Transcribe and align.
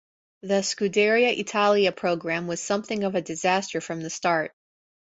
The 0.41 0.63
Scuderia 0.63 1.29
Italia 1.37 1.91
programme 1.91 2.47
was 2.47 2.59
something 2.59 3.03
of 3.03 3.13
a 3.13 3.21
disaster 3.21 3.79
from 3.81 4.01
the 4.01 4.09
start. 4.09 4.51